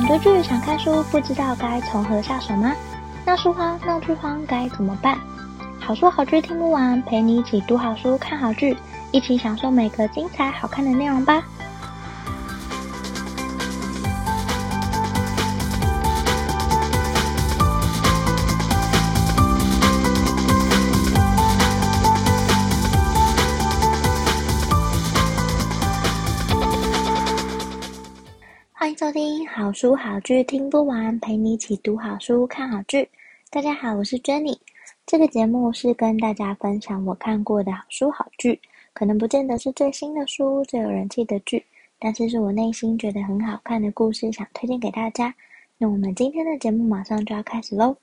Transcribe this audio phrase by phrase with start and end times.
[0.00, 2.72] 想追剧、想看书，不知道该从何下手吗？
[3.26, 5.18] 闹书荒、闹剧荒该怎么办？
[5.78, 8.74] 好书好剧听不完，陪你一起读好书、看好剧，
[9.12, 11.42] 一起享受每个精彩好看的内容吧。
[29.12, 33.08] 听好书好剧听不完，陪你一起读好书、看好剧。
[33.50, 34.56] 大家好，我是 Jenny。
[35.04, 38.60] 这个节目是跟大家分享我看过的好书好剧，
[38.92, 41.64] 可能不见得是最新的书、最有人气的剧，
[41.98, 45.34] 但是是我内心觉得很好看的故事，想推荐给大家。
[45.76, 47.96] 那我们今天的节目马上就要开始喽。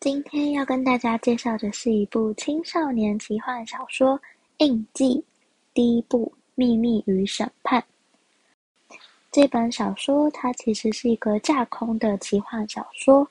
[0.00, 4.18] 今天要跟大家介绍的是一部青少年奇幻小说
[4.58, 5.16] 《印记》
[5.74, 7.78] 第一部《秘密与审判》。
[9.34, 13.28] 这本小说它其实是一个架空的奇幻小说，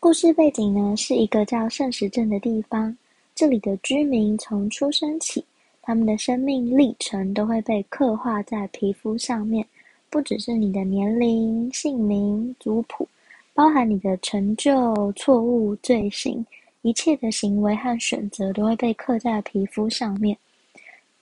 [0.00, 2.96] 故事背景呢是一个叫圣石镇的地方，
[3.34, 5.44] 这里的居民从出生起，
[5.82, 9.62] 他们的生命历程都会被刻画在皮肤上面，
[10.08, 13.06] 不只是你的年龄、姓名、族谱，
[13.52, 16.42] 包含你的成就、错误、罪行，
[16.80, 20.34] 一切的行为和选择都会被刻在皮肤上面，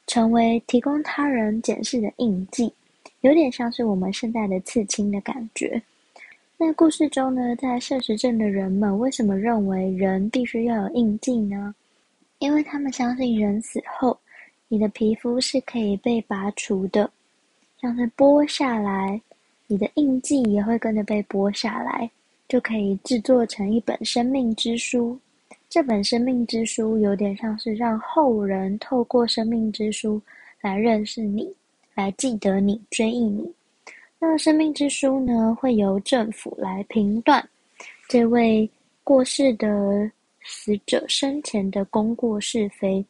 [0.07, 2.73] 成为提供他人检视的印记。
[3.25, 5.81] 有点像是我们现在的刺青的感觉。
[6.59, 11.75] 那故事中呢，在摄食镇的人们为什么认为人必须要有印记呢？
[12.39, 14.15] 因为他们相信人死后，
[14.69, 17.11] 你的皮肤是可以被拔除的，
[17.81, 19.19] 像是剥下来，
[19.69, 22.11] 你的印记也会跟着被剥下来，
[22.47, 25.19] 就可以制作成一本生命之书。
[25.71, 30.21] 这本生命之书有点像是让后人透过生命之书
[30.61, 31.51] 来认识你。
[31.95, 33.51] 来记得你，追忆你。
[34.19, 37.47] 那生命之书呢，会由政府来评断
[38.09, 38.69] 这位
[39.03, 40.11] 过世的
[40.43, 43.05] 死者生前的功过是非。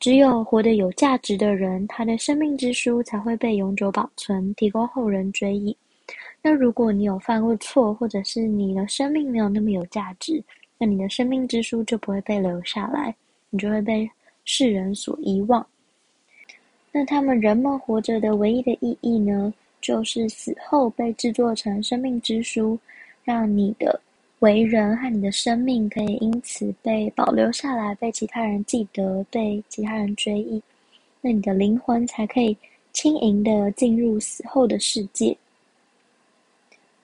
[0.00, 5.76] 只有活得有价值的人，他的生命之书才会被永久保存，提供后人追忆。
[6.40, 10.42] 那如果你有犯过错，或者是你的生命没有那么有价值，
[10.78, 13.14] 那你的生命之书就不会被留下来，
[13.50, 14.08] 你就会被
[14.44, 15.66] 世人所遗忘。
[16.98, 22.76] 那他们人们活着的唯一的意义呢，就是死后被制作成生命之书，
[23.22, 24.00] 让你的
[24.40, 30.60] 为人和你的生命可以因此被保留下来，被其他人记得，被其他人追忆。
[31.20, 32.56] 那你的灵魂才可以
[32.92, 35.36] 轻盈地进入死后的世界。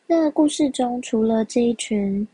[0.09, 2.27] 那故事中除了这一群，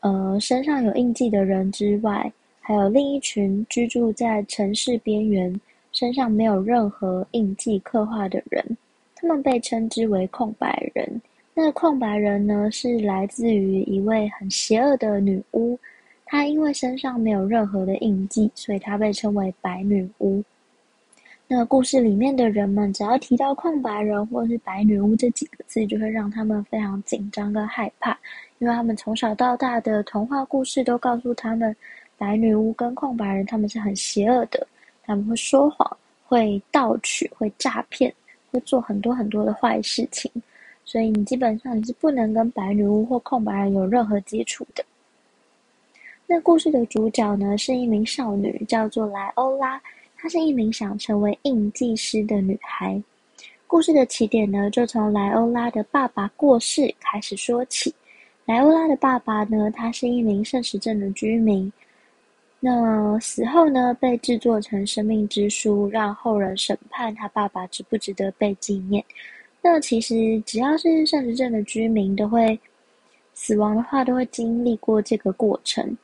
[0.00, 5.60] 呃，身上有印记的人之外，还有另一群居住在城市边缘。
[5.94, 8.76] 身上没有任何印记刻画的人，
[9.14, 11.22] 他们被称之为空白人。
[11.54, 15.78] 那空白人呢，是来自于一位很邪恶的女巫。
[16.26, 20.42] 她因为身上没有任何的印记，所以她被称为白女巫。
[21.46, 28.18] 那故事里面的人们，只要提到空白人或是白女巫这几个字，就会让他们非常紧张跟害怕，
[28.58, 31.76] 因为他们从小到大的童话故事都告诉他们，
[32.18, 34.66] 白女巫跟空白人他们是很邪恶的。
[35.04, 38.12] 他们会说谎，会盗取，会诈骗，
[38.50, 40.30] 会做很多很多的坏事情，
[40.84, 44.84] 所以你基本上你是不能跟白女巫或空白人有任何接触的。
[46.26, 49.80] 那故事的主角呢，是一名少女，叫做莱欧拉，
[50.16, 53.00] 她是一名想成为印记师的女孩。
[53.66, 57.94] 故事的起点呢，就从莱欧拉的爸爸过世开始说起。
[58.46, 61.70] 莱欧拉的爸爸呢，他是一名圣石镇的居民。
[62.66, 69.04] 那死后呢，被制作成生命之书，让后人审判他爸爸值不值得被纪念。
[69.60, 72.58] 那其实只要是圣职镇的居民，都会
[73.34, 75.94] 死亡的话，都会经历过这个过程。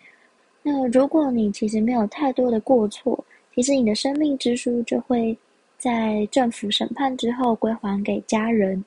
[0.62, 5.34] 那如果你其实没有太多的过错，其实你的生命之书就会
[5.78, 8.84] 在政府审判之后归还给家人。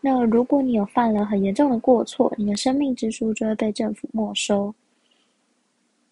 [0.00, 4.74] 那如果你有犯了很严重的过错，你的生命之书就会被政府没收。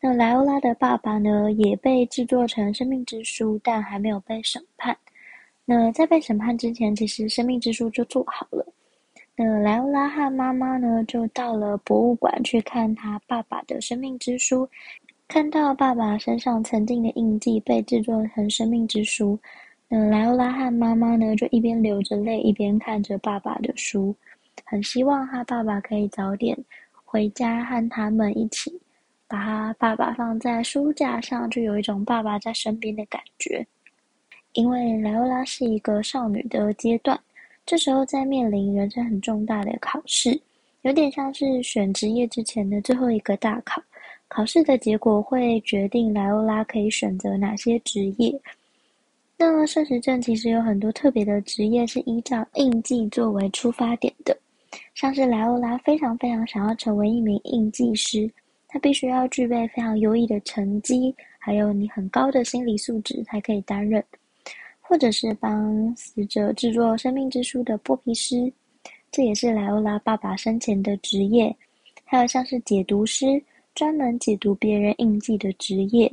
[0.06, 4.94] 那莱欧拉的爸爸呢，也被制作成生命之书，但还没有被审判。
[5.64, 8.66] 那在被审判之前，其实生命之书就做好了。
[9.34, 14.68] 那莱欧拉和妈妈呢，就到了博物馆去看他爸爸的生命之书，
[15.26, 19.38] 看到爸爸身上曾经的印记被制作成生命之书。
[19.88, 24.14] 那莱欧拉和妈妈呢，就一边流着泪，一边看着爸爸的书，
[24.66, 26.54] 很希望他爸爸可以早点
[26.92, 28.78] 回家和他们一起。
[29.34, 33.66] 把他爸爸放在书架上，就有一种爸爸在身边的感觉。
[34.52, 37.18] 因为莱欧拉是一个少女的阶段，
[37.66, 40.40] 这时候在面临人生很重大的考试，
[40.82, 43.82] 有点像是选职业之前的最后一个大考。
[44.28, 48.40] 考试的结果会决定莱欧拉可以选择哪些职业。
[49.36, 54.38] 那么顺时针其实有很多特别的职业是依照印记作为出发点的，
[54.94, 58.30] 像是莱欧拉非常非常想要成为一名印记师，
[58.74, 64.02] 他必须要具备非常优异的成绩，还有你很高的心理素质才可以担任。
[64.80, 68.52] 或者是帮死者制作生命之书的剥皮师，
[69.12, 71.54] 这也是莱欧拉爸爸生前的职业。
[72.02, 73.40] 还有像是解读师，
[73.76, 76.12] 专门解读别人印记的职业。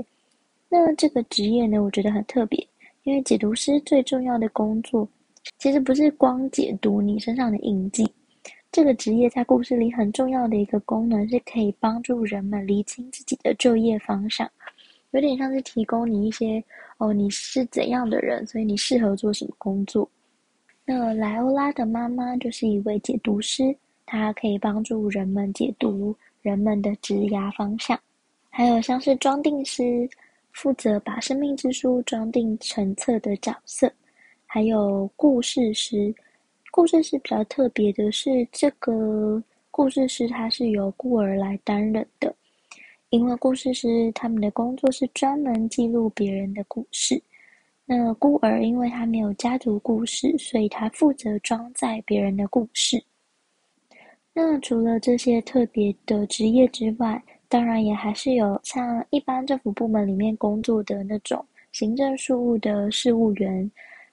[0.70, 2.64] 那这个职业呢，我觉得很特别，
[3.06, 5.10] 因为解读师最重要的工作，
[5.58, 8.08] 其实不是光解读你身上的印记。
[8.72, 14.50] 这个职业在故事里很重要的一个功能，是可以帮助人们厘清自己的就业方向。
[15.12, 16.64] 有点像是提供你一些
[16.98, 20.10] 哦，你是怎样的人，所以你适合做什么工作。
[20.86, 23.76] 那莱欧拉的妈妈就是一位解读师，
[24.06, 28.00] 她可以帮助人们解读人们的职涯方向。
[28.50, 30.10] 还有像是装订师，
[30.54, 33.92] 负责把生命之书装订成册的角色。
[34.46, 36.14] 还有故事师，
[36.72, 42.34] 故事是比较特别的是，这个故事师他是由孤儿来担任的。
[43.10, 47.22] 因为故事师他们的工作是专门记录别人的故事，
[47.86, 53.04] 那孤儿因为他没有家族故事，所以他负责装载别人的故事。
[54.34, 63.70] 那除了这些特别的职业之外，当然也还是有像一般政府部门里面工作的那种行政事务的事务员，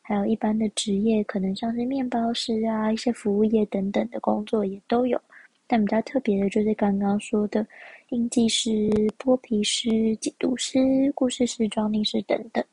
[0.09, 5.21] 还有一般的职业，可能像是面包师啊、一些服务业等等的工作也都有。
[5.67, 7.67] 但比较特别的就是刚刚说的
[8.09, 8.89] 印记师、
[9.19, 12.65] 剥皮师、解读师、故事师、装订师等等。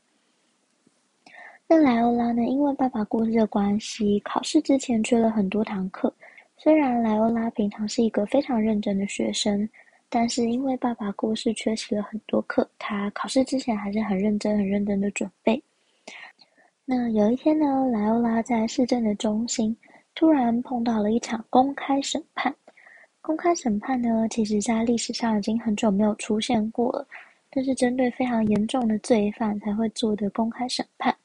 [1.68, 2.42] 那莱欧拉呢？
[2.46, 6.14] 因为爸爸过世的关系，考试之前缺了很多堂课。
[6.56, 9.68] 虽然莱欧拉平常是一个非常认真的学生，
[10.08, 12.66] 但是因为爸爸过世，缺席了很多课。
[12.80, 15.62] 他考试之前还是很认真、很认真的准备。
[16.88, 19.76] 那有一天呢，莱欧拉在市政的中心
[20.14, 22.56] 突然碰到了一场公开审判。
[23.22, 27.08] 公开审判呢，其实在历史上已经很久没有出现过了，
[27.52, 31.16] 这是针对非常严重的罪犯才会做的公开审判。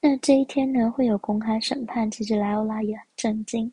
[0.00, 3.72] 那这一天呢，会有公开审判，其实莱欧拉也很震惊。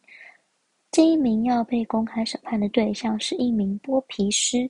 [0.92, 4.70] 这一名要被公开审判的对象是一名剥皮师，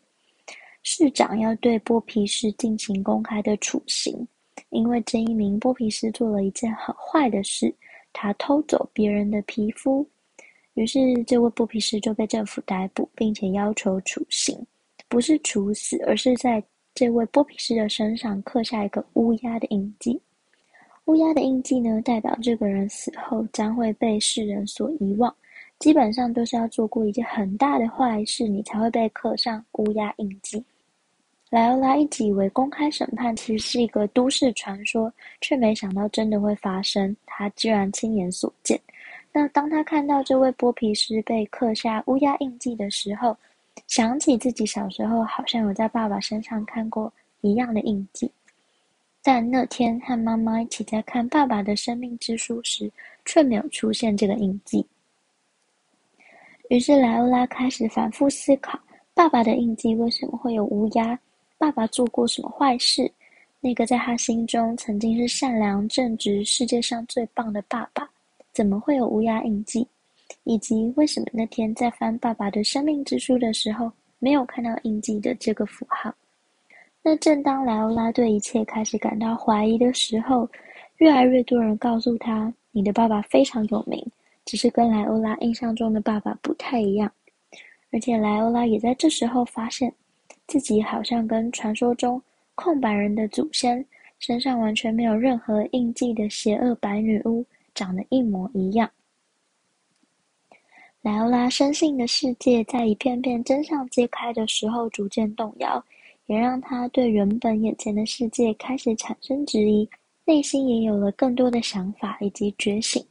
[0.83, 4.25] 市长要对剥皮师进行公开的处刑，
[4.69, 7.73] 因为这一名剥皮师做了一件很坏的事，
[8.11, 10.07] 他偷走别人的皮肤。
[10.75, 14.57] 于是，这位剥皮师就被政府逮捕，并且要求处刑，
[15.07, 16.63] 不是处死，而是在
[16.95, 20.19] 这位剥皮师的身上刻下一个乌鸦的印记。
[21.05, 25.35] 乌鸦的印记呢，代表这个人死后将会被世人所遗忘，
[25.77, 30.63] 基本上都是要做过一件很大的坏事，你才会被刻上乌鸦印记。
[31.53, 38.81] 莱欧拉一直以为公开审判其实是一个都市传说，却没想到真的会发生，他居然亲眼所见。
[39.31, 43.37] 那当他看到这位剥皮师被刻下乌鸦印记的时候，
[43.85, 48.31] 想起自己小时候好像有在爸爸身上看过一样的印记，
[49.21, 52.91] 但那天和妈妈一起在看爸爸的生命之书时，
[53.25, 54.83] 却没有出现这个印记。
[56.69, 58.79] 于是莱欧拉开始反复思考：
[59.13, 61.19] 爸爸的印记为什么会有乌鸦？
[61.63, 63.09] 爸爸做过什么坏事？
[63.61, 68.05] 那个在他心中曾经是善良正直、世界上最棒的爸爸。
[68.51, 69.87] 怎么会有乌鸦印记？
[70.43, 73.89] 以及为什么那天在翻爸爸的生命之书的时候，
[74.19, 76.13] 没有看到印记的这个符号？
[77.01, 80.45] 那正当莱欧拉对一切开始感到怀疑的时候，
[80.97, 84.05] 越来越多人告诉他：“你的爸爸非常有名，
[84.43, 87.09] 只是跟莱欧拉印象中的爸爸不太一样。”
[87.93, 89.93] 而且莱欧拉也在这时候发现，
[90.47, 92.21] 自己好像跟传说中
[92.55, 93.85] 空白人的祖先
[94.19, 97.45] 身上完全没有任何印记的邪恶白女巫。
[97.75, 98.87] 长得一模一样。
[101.01, 105.83] 莱欧拉深信的世界，在一片片真相揭开的时候逐渐动摇，
[106.27, 109.89] 也让他对原本眼前的世界开始产生质疑，
[110.23, 113.03] 内心也有了更多的想法以及觉醒。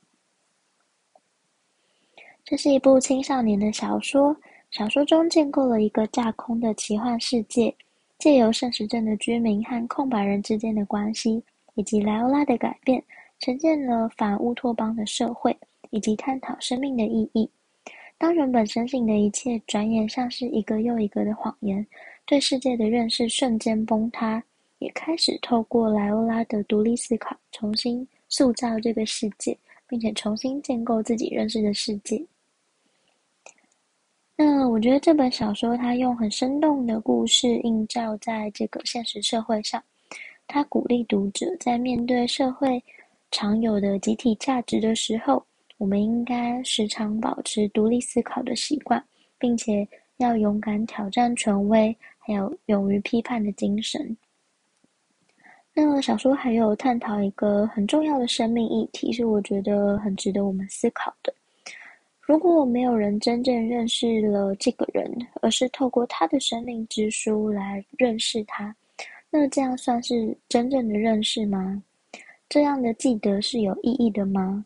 [2.44, 4.36] 这是一部青少年的小说，
[4.73, 7.75] 小说中建构了一个架空的奇幻世界，
[8.19, 11.43] 借由圣石镇的居民和空白人之间的关系，
[11.75, 13.02] 以及莱欧拉的改变。
[13.38, 15.55] 呈现了反乌托邦的社会，
[15.91, 17.47] 以及探讨生命的意义。
[18.17, 21.85] 当原本深信的一切转眼像是一个又一个的谎言，
[22.25, 24.43] 对世界的认识瞬间崩塌，
[24.79, 29.55] 也开始透过莱欧拉的独立思考，重新塑造这个世界，
[29.87, 32.25] 并且重新建构自己认识的世界。
[34.44, 39.80] 那我觉得这本小说它用很生动的故事映照在这个现实社会上，
[40.49, 42.82] 它鼓励读者在面对社会
[43.30, 45.44] 常有的集体价值的时候，
[45.78, 49.02] 我们应该时常保持独立思考的习惯，
[49.38, 54.16] 并且要勇敢挑战权威，还有勇于批判的精神。
[55.72, 61.32] 那小说还有探讨一个很重要的生命议题，是我觉得很值得我们思考的。
[62.23, 68.75] 如果没有人真正认识了这个人，而是透过他的生命之书来认识他，
[69.29, 71.83] 那这样算是真正的认识吗？
[72.49, 74.64] 这样的记得是有意义的吗？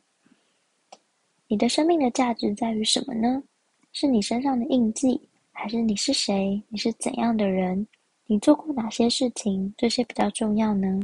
[1.49, 3.43] 你的生命的价值在于什么呢？
[3.91, 5.19] 是你身上的印记，
[5.51, 6.63] 还是你是谁？
[6.69, 7.87] 你是怎样的人？
[8.27, 9.73] 你做过哪些事情？
[9.79, 11.01] 这些比较重要呢？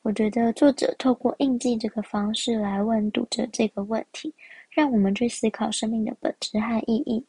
[0.00, 4.32] 我觉得作者透过印记这个方式来问读者这个问题。
[4.74, 7.24] 让我们去思考生命的本质和意义，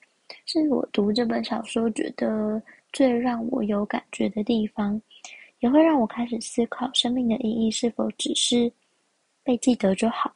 [0.47, 2.59] 是我读这本小说觉得
[2.91, 4.99] 最让我有感觉的地方，
[5.59, 8.71] 也会让我开始思考生命的意义是否只是
[9.43, 10.33] 被记得就好，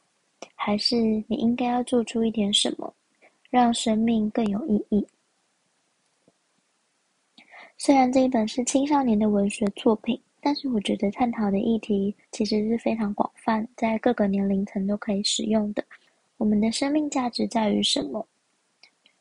[0.54, 0.96] 还是
[1.28, 2.94] 你应该要做出一点什么，
[3.50, 5.04] 让生命更有意义。
[7.76, 15.84] 虽然这一本是青少年的文学作品，但是我觉得探讨的议题其实是非常广泛，在各个年龄层都可以使用的。
[16.40, 18.26] 我们的生命价值在于什么？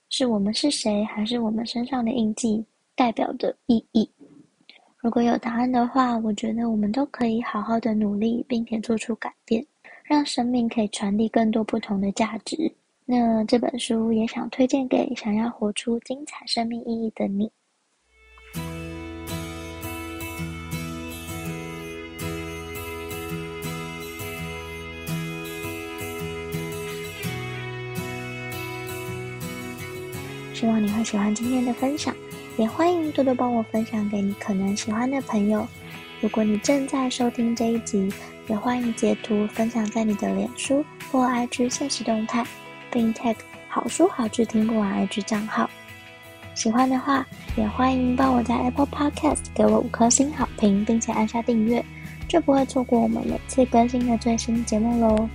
[0.09, 4.09] 是我们是谁，还是我们身上的印记代表的意义？
[4.99, 9.67] 如果有答案的话，我觉得我们都可以好好的努力，并且做出改变，
[10.05, 12.73] 让生命可以传递更多不同的价值。
[13.05, 17.51] 那这本书也想推荐给想要活出精彩生命意义的你。
[30.59, 32.13] 希望你会喜欢今天的分享，
[32.57, 35.65] 也欢迎多多帮我分享给你可能喜欢的朋友。
[36.21, 38.13] 如果你正在收听这一集，
[38.49, 42.45] 也欢迎截图分享在你的脸书或 IG 现实动态，
[42.91, 43.37] 并 tag
[43.69, 45.71] 好书好剧听不完 IG 账号。
[46.57, 47.25] 喜欢的话，
[47.57, 51.85] 也欢迎帮我在 Apple Podcast 给我五颗星好评，并且按下订阅，
[52.27, 55.29] 就不会错过我们每次更新的最新节目喽。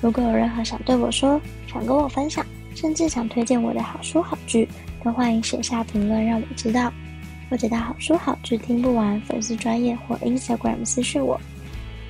[0.00, 1.40] 如果有任何想对我说，
[1.72, 2.44] 想跟我分享，
[2.80, 4.68] 甚至想推荐我的好书好剧，
[5.02, 6.92] 都欢迎写下评论让我知道，
[7.50, 11.40] 或者到好书好剧听不完粉丝专页或 Instagram 私讯我，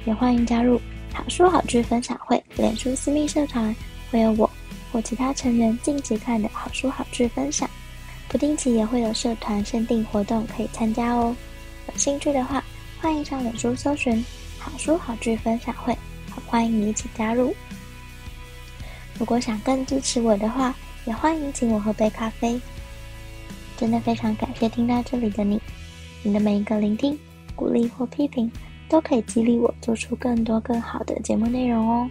[0.04, 0.78] 也欢迎加入
[1.10, 3.74] 好书好剧分享会脸书私密社团，
[4.10, 4.50] 会有我
[4.92, 7.66] 或其他成员近期看的好书好剧分享，
[8.28, 11.34] 不定期也会有社团限定活动可以参加哦。
[11.86, 12.62] 有兴趣的话，
[13.00, 14.22] 欢迎上脸书搜寻
[14.58, 15.96] 好书好剧分享会，
[16.28, 17.54] 好欢迎你一起加入。
[19.18, 22.60] 如果想更支持我的话，也欢迎请我喝杯咖啡。
[23.76, 25.60] 真的非常感谢听到这里的你，
[26.22, 27.18] 你的每一个聆听、
[27.54, 28.50] 鼓励或批评，
[28.88, 32.10] 都可以激励我做出更多更好的节目内容哦。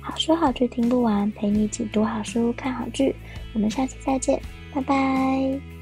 [0.00, 3.14] 好书好剧听不完，陪你一起读好书、看好剧。
[3.52, 4.40] 我们下期再见，
[4.74, 5.77] 拜拜。